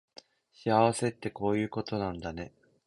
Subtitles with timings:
[0.51, 2.51] 幸せってこういうことなんだね